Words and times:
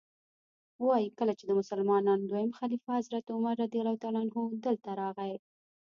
وایي 0.85 1.07
کله 1.19 1.33
چې 1.39 1.43
د 1.47 1.51
مسلمانانو 1.59 2.27
دویم 2.29 2.51
خلیفه 2.59 2.91
حضرت 2.99 3.25
عمر 3.35 3.55
رضی 3.63 3.77
الله 3.79 3.97
عنه 4.09 4.29
دلته 4.65 4.89
راغی. 5.01 5.33